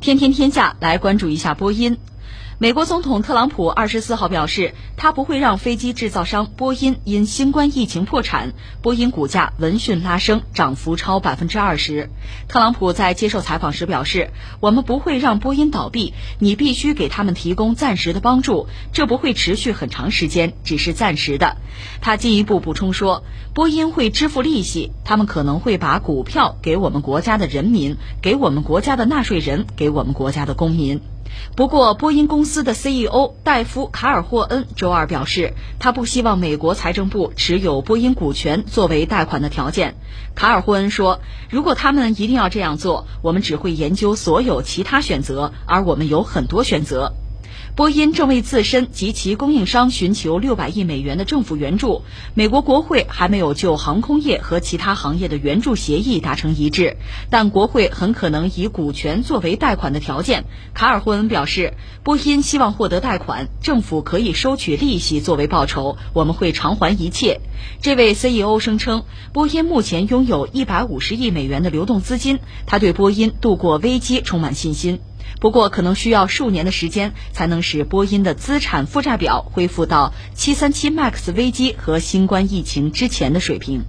[0.00, 1.96] 天天天下来关注一下播音。
[2.62, 8.52] 美国总统特朗普二十四号表示，他不会让飞机制造商波音因新冠疫情破产。
[8.82, 12.10] 波音股价闻讯拉升，涨幅超百分之二十。
[12.48, 14.28] 特朗普在接受采访时表示
[14.60, 21.56] ：“我们不会让波音倒闭，你必须给他们提供暂时的帮助，这不会持续很长时间，只是暂时的。”
[22.02, 23.24] 他进一步补充说
[23.54, 31.00] ：“波音会支付利息，他们可能会把股票给我们国家的人民，给我们国家的纳税人，给我们国家的公民。”
[31.56, 39.94] 不过，波音公司的 CEO 戴夫·卡尔霍恩周二表示，他不希望美国财政部持有波音股权作为贷款的条件。
[40.34, 41.20] 卡尔霍恩说
[41.50, 47.12] ：“如果他们一定要这样做，我们只会研究所有其他选择，而我们有很多选择。”
[47.76, 52.02] 波音正为自身及其供应商寻求六百亿美元的政府援助。
[52.34, 56.96] 美国国会还没有就航空业和其他行业的援助协议达成一致，
[57.30, 60.44] 但国会很可能以股权作为贷款的条件。
[60.74, 67.40] 卡尔霍恩表示，波音希望获得贷款，政府可以收取利息作为报酬，我们会偿还一切。
[67.80, 75.00] 这位 CEO 声称，波音目前拥有一百五十亿美元的流动资金，他对波音度过危机充满信心。
[75.38, 83.84] 不过，可能需要数年的时间，才能使波音的资产负债表恢复到737 MAX 危机和新冠疫情之前的水平。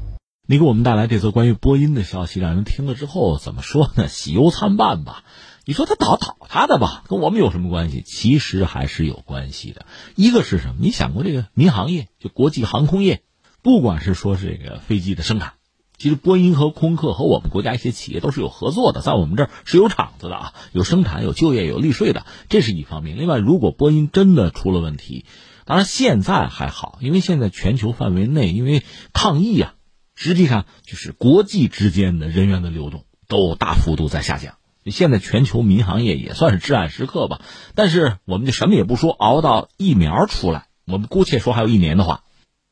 [0.47, 4.07] 你给我们带来这则关于波音的消息，让人听了之后怎么说呢？
[4.07, 5.23] 喜忧参半吧。
[5.63, 8.01] 你说他倒倒他的吧，跟我们有什么关系？
[8.05, 9.85] 其实还是有关系的。
[10.15, 10.75] 一个是什么？
[10.79, 13.21] 你想过这个民航业，就国际航空业，
[13.61, 15.53] 不管是说这个飞机的生产。
[16.01, 23.19] 其实波音和空客和我们国家一些企业都是有合作的，在我们这儿是有厂子的啊，有生产、有就业、有利税的，这是一方面。
[23.19, 25.25] 另外，如果波音真的出了问题，
[25.63, 28.81] 当然现在还好，因为现在全球范围内因为
[29.13, 29.75] 抗疫啊，
[30.15, 34.55] 实际上就是国际之间的人员的流动都大幅度在下降。
[34.85, 37.41] 现在全球民航业也算是至暗时刻吧。
[37.75, 42.23] 但是我们就什么也不说，熬到疫苗出来，我们姑且说还有一年的话。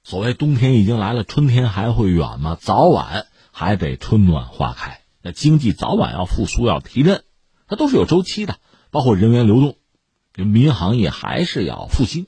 [0.04, 2.58] 所谓冬天已经来了，春天还会远吗？
[2.60, 7.24] 早晚还得春暖花开，那经济早晚要复苏，要提振，
[7.68, 8.58] 它都是有周期的。
[8.92, 9.76] 包括人员流动，
[10.34, 12.26] 民航业还是要复兴。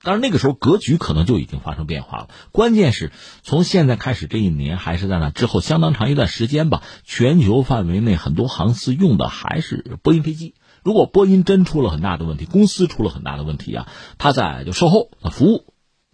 [0.00, 2.28] 但是那个时候格局可能就已经发生变化了。
[2.52, 3.10] 关键是
[3.42, 6.82] 从现在开始这一年，还是在那之后相当长一段时间吧。
[7.04, 10.54] 全球范围内很多航司用的还是波音飞机。
[10.84, 15.66] 如果波音真出了很大的问题，公司出了很大的问题啊，它在就售后、服务。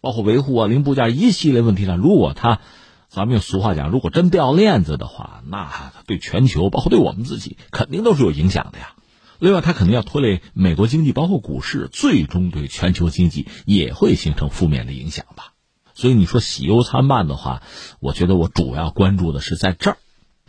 [0.04, 2.60] 包括维护啊、零部件一系列问题上，如果他，
[3.08, 8.96] 咱们用俗话讲，如果真掉链子的话，那对全球，包括对我们自己，肯定都是有影响的呀。
[9.38, 15.54] 另外，它肯定要拖累美国经济，包括股市，最终对全球经济也会形成负面的影响吧。
[15.94, 17.62] 所以你说喜忧参半的话，
[17.98, 19.96] 我觉得我主要关注的是在这儿。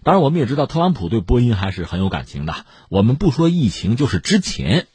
[0.04, 2.66] 当然，我们也知道特朗普对波音还是很有感情的。
[2.90, 4.88] 我们不说疫情，就是之前，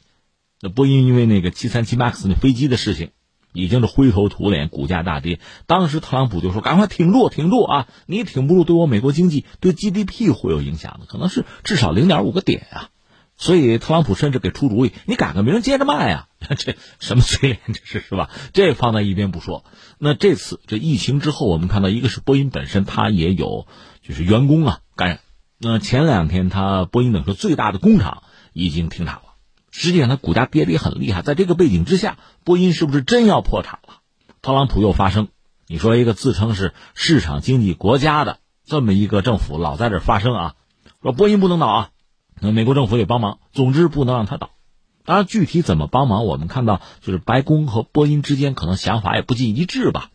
[0.61, 3.09] 那波音因为那个七三七 MAX 那飞机的事情。
[3.53, 5.39] 已经是灰头土脸，股价大跌。
[5.67, 7.87] 当时特朗普就说：“赶快挺住，挺住啊！
[8.05, 12.89] 你挺不住，对我美国经济、对 GDP 会有影响的，可能是至少零点五个点啊。”
[13.37, 17.59] 所以特朗普甚至给出主意：“你改个名接着卖呀！” 这什么嘴脸？
[17.67, 18.29] 这是是吧？
[18.53, 19.65] 这放在一边不说。
[19.97, 23.65] 那这次这疫情之后，我们看到一个是波音本身，它也有
[24.03, 25.19] 就是员工啊感染。
[25.57, 28.21] 那前两天，它波音等说最大的工厂
[28.53, 29.30] 已经停产了。
[29.71, 31.21] 实际上，它股价跌得也很厉害。
[31.21, 33.95] 在这个背景之下，波音是不是真要破产了？
[34.41, 35.29] 特朗普又发声，
[35.65, 40.55] 你说一个自称是市场经济国家的这么一个政府，老在这发声啊，
[41.01, 41.89] 说波音不能倒啊，
[42.39, 43.39] 那美国政府也帮忙。
[43.53, 44.51] 总之，不能让它倒。
[45.05, 50.09] 当然，具体怎么帮忙，我们看到就是白宫和波音之间可能想法也不尽一致吧。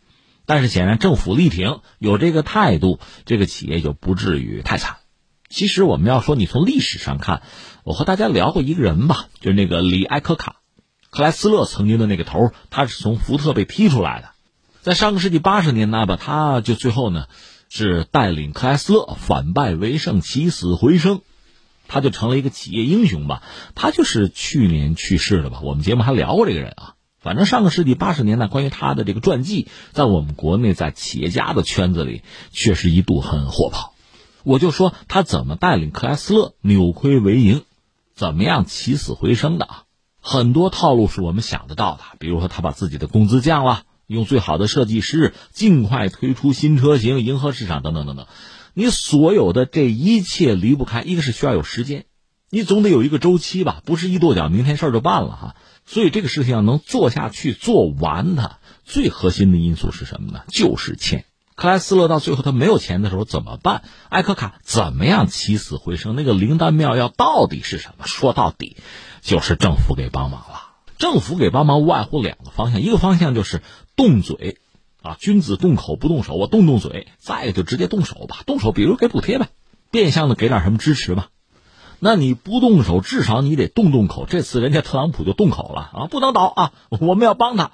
[0.45, 4.97] 但是显然，政府力挺，有这个态度，这个企业就不至于太惨。
[5.49, 7.41] 其实我们要说，你从历史上看，
[7.83, 10.57] 我和大家聊过一个人吧，就是那个里埃科卡，
[11.09, 14.29] 克莱斯勒曾经的那个头，他是从福特被踢出来的，
[14.81, 17.27] 在上个世纪八十年代吧，他就最后呢
[17.69, 21.21] 是带领克莱斯勒反败为胜，起死回生，
[21.87, 23.41] 他就成了一个企业英雄吧。
[23.73, 25.61] 他就是去年去世的吧？
[25.63, 26.93] 我们节目还聊过这个人啊。
[27.19, 33.93] 反正上个世纪八十年代关于他的这个传记，在我们国内在企业家的圈子里，确实一度很火爆。
[34.47, 37.65] 我就说他怎么带领克莱斯勒扭亏为盈，
[38.15, 39.83] 怎么样起死回生的啊？
[40.21, 48.25] 很多套路是我们想得到的，比如说他把自己的工资降了，用最好的设计师尽快推出新车型，迎合市场等等等等。
[48.73, 52.05] 你所有的这一切离不开，一个是需要有时间，
[52.49, 55.55] 你总得有一个周期吧，不是一跺脚明天事儿就办了哈。
[55.85, 60.43] 所以这个事情要能做下去、做完它，最核心的因素是什么呢？
[60.47, 61.25] 就是钱。
[61.57, 63.81] 克莱斯勒到最后他没有钱的时候怎么办？
[64.09, 66.15] 艾克卡怎么样起死回生？
[66.15, 68.05] 那个灵丹妙药到底是什么？
[68.05, 68.77] 说到底，
[69.21, 70.67] 就是政府给帮忙了。
[70.99, 73.63] 政府给帮忙无外乎两个方向，一个方向就是
[73.95, 74.59] 动嘴，
[75.01, 79.49] 啊，君子动口不动手，我动动嘴；再一个就直接动手吧，动手，比如给补贴呗，
[79.89, 81.29] 变相的给点什么支持吧。
[81.97, 84.27] 那你不动手，至少你得动动口。
[84.29, 87.71] 这次人家特朗普就动口了啊，不能倒啊，我们要帮他。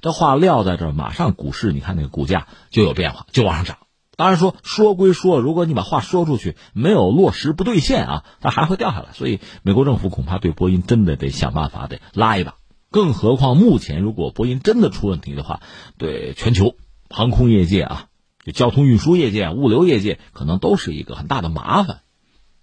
[0.00, 3.78] 这话撂在这，马上股市，你看那个股价就有变化，就往上涨。
[4.16, 9.08] 当然说说归说，如果你把话说出去，没有落实不兑现啊，它还会掉下来。
[9.12, 12.54] 所以美国政府恐怕对波音真的得想办法得拉一把。
[12.90, 15.60] 更何况目前如果波音真的出问题的话，
[15.98, 16.76] 对全球
[17.10, 18.06] 航空业界啊，
[18.42, 22.00] 就交通运输业界、物流业界，可能都是一个很大的麻烦。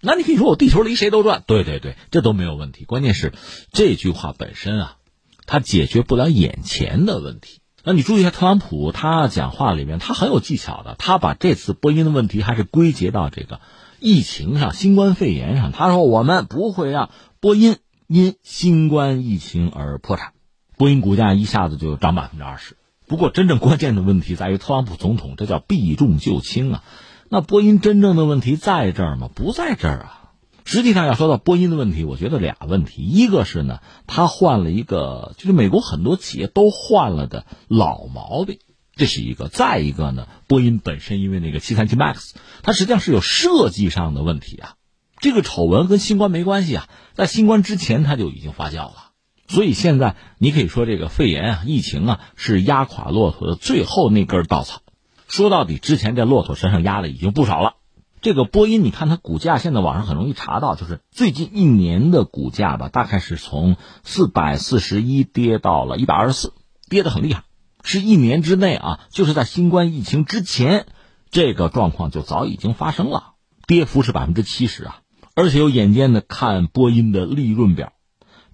[0.00, 2.84] 那你可以说我地球离谁都转，对对对，这都没有问题。
[2.84, 3.32] 关键是
[3.70, 4.96] 这句话本身啊。
[5.46, 7.60] 他解决不了眼前的问题。
[7.84, 10.94] 那你注意一下，特朗普他讲话里面，他很有技巧的。
[10.98, 13.60] 他把这次波音的问题还是归结到这个
[14.00, 15.70] 疫情上、新冠肺炎上。
[15.70, 17.10] 他说：“我们不会让
[17.40, 17.76] 波音
[18.06, 20.32] 因新冠疫情而破产。”
[20.78, 22.78] 波音股价一下子就涨百分之二十。
[23.06, 26.84] 不过，真正关键的问题在于特朗普总统，这叫避重就轻啊。
[27.28, 29.28] 那波音真正的问题在这儿吗？
[29.34, 30.23] 不在这儿啊。
[30.64, 38.58] 实际上要说到波音的问题，我觉得俩问题，一个是呢，他换了一个，就是美国很多企业都换了的老毛病，
[38.96, 42.32] 这是一个；再一个呢，波音本身因为那个七三七 MAX，
[42.62, 44.74] 它实际上是有设计上的问题啊。
[45.20, 49.10] 这个丑闻跟新冠没关系啊，在新冠之前它就已经发酵了，
[49.46, 54.80] 所以现在你可以说这个肺炎啊、疫情啊是压垮骆驼的最后那根稻草。
[55.28, 57.74] 说到底，之前这骆驼身上压的已经不少了。
[58.24, 66.54] 这个波音，你看它股价现在网上很容易查到，就是最近一年的股价吧，大概是从四百四十一跌到了一百二十四，
[66.88, 67.42] 跌得很厉害，
[67.82, 70.86] 是一年之内啊，就是在新冠疫情之前，
[71.30, 73.34] 这个状况就早已经发生了，
[73.66, 75.00] 跌幅是百分之七十啊，
[75.34, 77.92] 而且有眼尖的看波音的利润表，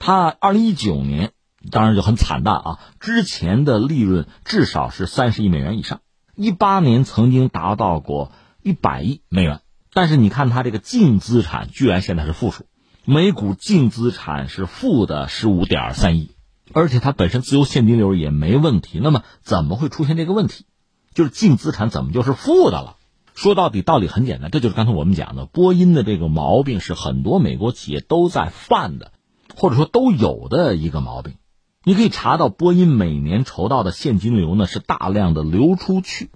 [0.00, 1.30] 它二零一九年
[1.70, 6.00] 当然就很惨淡啊，之前的利润至少是三十亿美元以上，
[6.34, 8.32] 一八年曾经达到过。
[8.62, 9.60] 一百亿美元，
[9.92, 12.66] 但是你看它这个净资产居然现在是负数，
[13.04, 16.32] 每股净资产是负的十五点三亿，
[16.72, 19.00] 而且它本身自由现金流也没问题。
[19.02, 20.66] 那么怎么会出现这个问题？
[21.14, 22.96] 就是净资产怎么就是负的了？
[23.34, 29.12] 说到底道理很简单，这就是刚才我们讲的波音的这个毛病是很多美国企业都在犯的，
[29.56, 31.36] 或者说都有的一个毛病。
[31.82, 36.30] 你可以查到波音每年筹到的现金流呢是大量的流出去。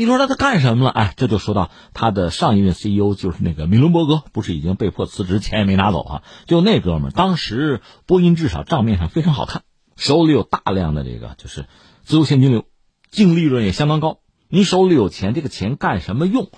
[0.00, 0.90] 你说他他干什么了？
[0.92, 6.22] 哎，这就说到他的上一任 CEO 就是那个米伦伯格，不是已经被迫辞职，钱也没拿走啊？
[6.46, 9.62] 就那哥们儿，当时波音至少账面上非常好看，
[9.96, 11.66] 手里有大量的这个就是
[12.02, 12.64] 自由现金流，
[13.10, 14.20] 净利润也相当高。
[14.48, 16.48] 你手里有钱，这个钱干什么用？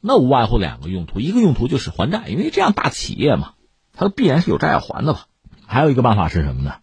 [0.00, 3.54] 那无外乎两个用途，一个用途就是还债，因为这样大企业嘛，
[3.94, 5.26] 它必然是有债要还的吧。
[5.66, 6.74] 还有一个办法是什么呢？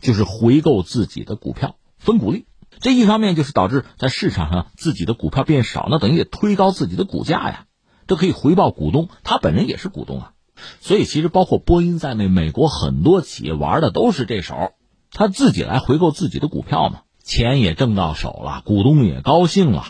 [0.00, 2.46] 就是回购自己的股票，分股利。
[2.82, 7.66] 这一方面就是导致在市场上自己的股票变少，那等于也推高自己的股价呀，
[8.08, 10.32] 这可以回报股东，他本人也是股东啊，
[10.80, 14.72] 所以其实包括波音在内，美国很多企业玩的都是这手，
[15.12, 19.86] 他自己来回购自己的股票嘛，钱也挣到手了，股东也高兴了，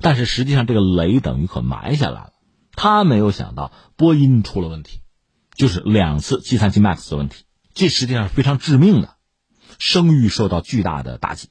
[0.00, 2.32] 但是实际上这个雷等于可埋下来了，
[2.74, 5.00] 他没有想到波音出了问题，
[5.54, 7.44] 就是两次 G 三七 MAX 的问题，
[7.74, 9.10] 这实际上是非常致命的，
[9.78, 11.50] 声誉受到巨大的打击。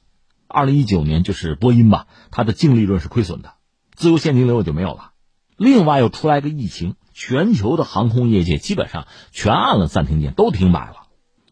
[0.51, 3.53] 二零一九年就是波音吧，它的净利润是亏损的，
[3.93, 5.11] 自由现金流也就没有了。
[5.55, 11.03] 另外又出来个疫情，全球的航空业界基本上全按了暂停键，都停摆了。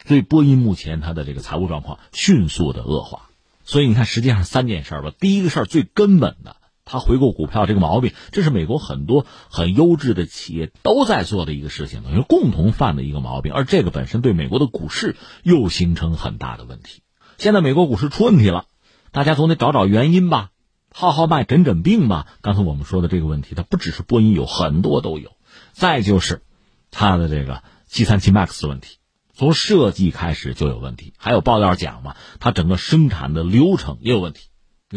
[0.06, 3.30] 所以波音目前它的这个财务状况迅速的恶化。
[3.64, 5.12] 所以你看，实际上三件事吧。
[5.20, 13.54] 第一个事儿最根本的，它回购股票这个毛病，这是美国很多很优质的企业都在做的一个事情，等于共同犯的一个毛病。
[13.54, 17.04] 而这个本身对美国的股市又形成很大的问题。
[17.38, 18.66] 现在美国股市出问题了。
[19.12, 20.50] 大家总得找找原因吧，
[20.94, 22.28] 号号脉诊诊病吧。
[22.42, 25.32] 刚才我们说的这个问题，它不只是波音有很多都有。
[25.74, 26.44] 再就是，
[26.92, 28.98] 它的这个七三七 MAX 问题，
[29.34, 31.14] 从设计开始就有问题。
[31.18, 34.50] 还有爆料讲嘛，它整个生产的流程也有问题，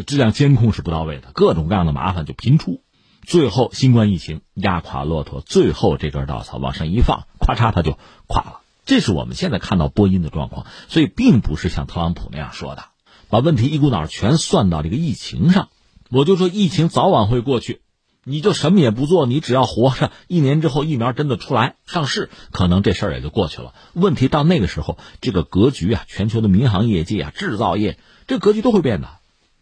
[0.05, 2.83] 质量监控是不到位的，各种各样的麻烦就频出。
[3.25, 8.61] 最后新冠疫情压垮骆驼，最后这根稻草往上一放，咔嚓它就垮了。
[8.83, 12.85] 这是我们现在看到波音的状况，所以并不是像特朗普那样说的。
[13.31, 15.69] 把问题一股脑全算到这个疫情上，
[16.09, 17.81] 我就说疫情早晚会过去，
[18.25, 23.73] 你就什么也不做，你只要活着，一年之后疫苗真的出来上市，可能这事儿也就过去了。
[23.93, 27.97] 问题到那个时候，这个格局啊，全球的民航业界啊，制造业
[28.27, 29.07] 这格局都会变的。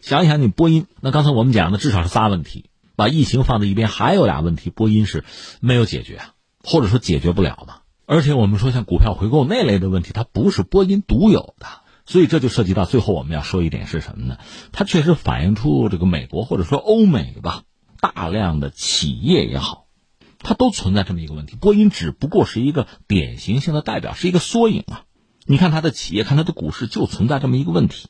[0.01, 5.23] 想一想，你波音，那刚才我们讲的至少是仨问题，把疫情放在一边，还有俩问题，波音是
[5.61, 6.33] 没有解决啊，
[6.63, 7.75] 或者说解决不了嘛。
[8.07, 11.67] 而且我们说像股票回购那类的问题，它不是波音独有的，
[12.09, 14.39] 所以这就涉及到最后我们要说一点是什么呢？
[14.71, 17.61] 它确实反映出这个美国或者说欧美吧，
[18.01, 19.85] 大量的企业也好，
[20.39, 21.55] 它都存在这么一个问题。
[21.55, 25.03] 波音只不过是一个典型性的代表，是一个缩影啊。
[25.45, 28.07] 你看它的企业，看它的股市，就存在这么一个问题。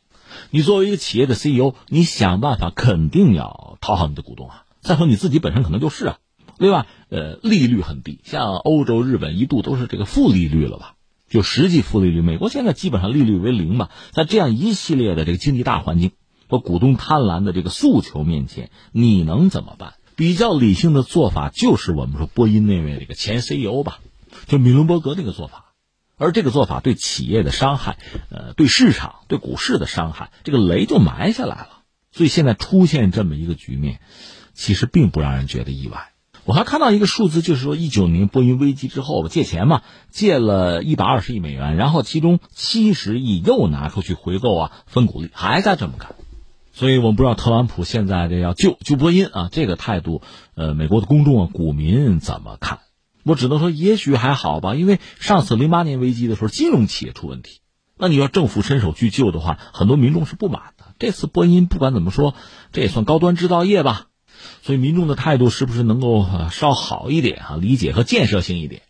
[0.50, 4.64] 你作为一个企业的 CEO，你想办法肯定要讨好你的股东啊。
[4.80, 6.18] 再说你自己本身可能就是啊。
[6.58, 10.96] 对吧，呃，利率很低，像欧洲、日本一度都是这个负利率了吧？
[11.30, 13.90] 就实际负利率，美国现在基本上利率为零嘛。
[14.12, 16.12] 在这样一系列的这个经济大环境
[16.48, 19.94] 和股东贪婪的这个诉求面前，你能怎么办？
[20.16, 24.00] 比较理性的做法就是我们说波音那位这个前 CEO 吧，
[24.48, 25.68] 就米伦伯格那个做法。
[26.18, 27.98] 而这个做法对企业的伤害，
[28.30, 31.84] 呃，对市场、对股市的伤害，这个雷就埋下来了。
[32.12, 34.02] 所以现在出现这么一个局面，
[34.54, 36.12] 其实并不让人觉得意外。
[36.50, 46.16] 我还看到一个数字，就是说一九年波音危机之后借钱嘛，借了一百二十亿美元，然后其中七十亿又拿出去回购啊，分股利，还在这么干。
[46.74, 50.24] 所以我们不知道特朗普现在这要救救波音啊，这个态度，
[50.56, 52.80] 呃，美国的公众啊、股民怎么看？
[53.22, 57.60] 我只能说也许还好吧，因为上次零八年危机的时候，金融企业出问题，
[57.96, 60.96] 那你要政府伸手去救的话，很多民众是不满的。
[60.98, 62.34] 这次波音不管怎么说，
[62.72, 64.08] 这也算高端制造业吧。
[64.62, 67.58] 所以民众的态度是不是能够稍好一点啊？
[67.60, 68.82] 理解和建设性一点。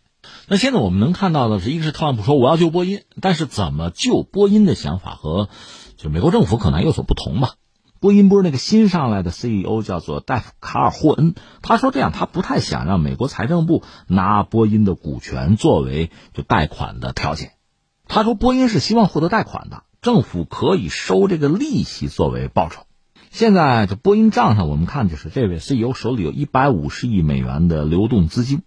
[0.48, 5.48] 那现在我们能看到的是，一个是特朗普说我要救波音，但是怎么救波音的想法和
[5.96, 7.54] 就美国政府可能有所不同吧。
[8.00, 17.52] 波音不是那个新上来的 CEO 叫做戴夫卡尔霍恩，他说这样他不太想让美国财政部拿波音的股权作为就贷款的条件。
[18.08, 22.86] 他说波音是希望获得贷款的，政府可以收这个利息作为报酬。
[23.30, 28.62] 现在这波音账上，我们看就是这位 CEO 手里有一百五十亿美元的流动资金，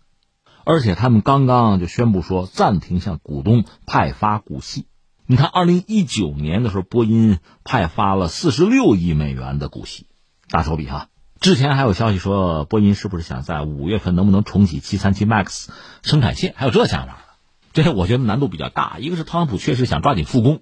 [0.63, 4.85] 而且他们刚刚就宣布说暂停向股东派发股息。
[5.25, 10.07] 你看，二零一九年的时候，波音派发了四十六亿美元的股息，
[10.49, 11.09] 大手笔哈。
[11.41, 15.67] 之前还有消息说，波音是不是想在五月份能不能重启七三七 MAX
[16.03, 16.53] 生产线？
[16.55, 17.37] 还有这想法
[17.73, 18.95] 这些我觉得难度比较大。
[18.99, 20.61] 一个是特朗普确实想抓紧复工，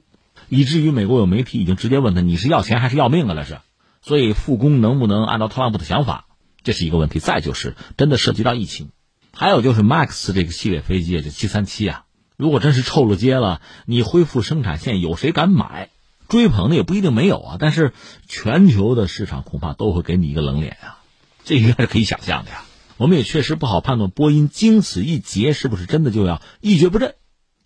[0.49, 3.59] 以至于美国有媒体已经直接问他：“你是要钱还是要命啊？”那是。
[4.01, 6.25] 所以复工能不能按照特朗普的想法，
[6.63, 7.19] 这是一个问题。
[7.19, 8.89] 再就是真的涉及到疫情，
[9.31, 12.05] 还有就是 MAX 这个系列飞机，也就七三七啊，
[12.35, 15.89] 如果真是臭了街了，你恢复生产线，有谁敢买？
[16.27, 17.57] 追捧的也不一定没有啊。
[17.59, 17.93] 但是
[18.27, 20.99] 全球的市场恐怕都会给你一个冷脸啊，
[21.43, 22.63] 这应该是可以想象的呀。
[22.97, 27.15] 我们也确实不好判断波音经此一劫是不是真的就要一蹶不振。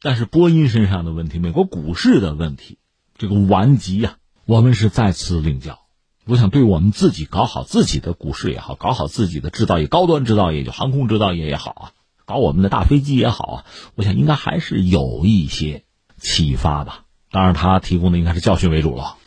[0.01, 2.77] 但是波音身上的问题，美国股市的问题，
[3.17, 5.84] 这个顽疾呀，我们是再次领教。
[6.27, 11.91] 我想，对我们自己搞好自己的股市也好，搞好自己的制造业、高端制造业，就航空制造业也好啊，
[12.25, 15.83] 搞我们的大飞机也好啊，我想应该还是有一些
[16.17, 17.03] 启发吧。
[17.29, 19.17] 当然，他提供的应该是教训为主了。